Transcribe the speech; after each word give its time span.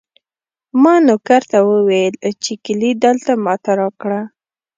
ما 0.81 0.93
نوکر 1.07 1.41
ته 1.51 1.59
وویل 1.69 2.13
چې 2.43 2.53
کیلي 2.63 2.91
دلته 3.03 3.31
ما 3.45 3.55
ته 3.63 3.71
راکړه. 3.79 4.21